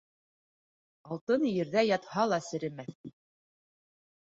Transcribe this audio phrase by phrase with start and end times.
[1.15, 2.99] Алтын ерҙә ятһа ла серемәҫ.